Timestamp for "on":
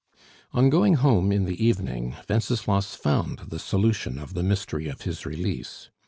0.51-0.71